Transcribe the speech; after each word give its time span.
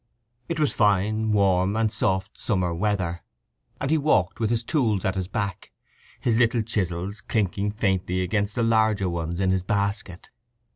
It 0.49 0.59
was 0.59 0.73
fine, 0.73 1.31
warm, 1.31 1.75
and 1.75 1.93
soft 1.93 2.39
summer 2.39 2.73
weather, 2.73 3.21
and 3.79 3.91
he 3.91 3.99
walked 3.99 4.39
with 4.39 4.49
his 4.49 4.63
tools 4.63 5.05
at 5.05 5.13
his 5.13 5.27
back, 5.27 5.71
his 6.19 6.39
little 6.39 6.63
chisels 6.63 7.21
clinking 7.21 7.69
faintly 7.69 8.21
against 8.23 8.55
the 8.55 8.63
larger 8.63 9.07
ones 9.07 9.39
in 9.39 9.51
his 9.51 9.61
basket. 9.61 10.31